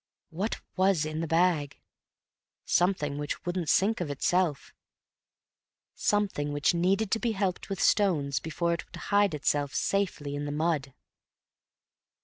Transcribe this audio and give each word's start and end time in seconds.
What 0.31 0.59
was 0.75 1.05
in 1.05 1.19
the 1.19 1.27
bag? 1.27 1.79
Something 2.65 3.19
which 3.19 3.45
wouldn't 3.45 3.69
sink 3.69 4.01
of 4.01 4.09
itself; 4.09 4.73
something 5.93 6.51
which 6.51 6.73
needed 6.73 7.11
to 7.11 7.19
be 7.19 7.33
helped 7.33 7.69
with 7.69 7.79
stones 7.79 8.39
before 8.39 8.73
it 8.73 8.83
would 8.87 8.95
hide 9.13 9.35
itself 9.35 9.75
safely 9.75 10.33
in 10.35 10.45
the 10.45 10.51
mud. 10.51 10.95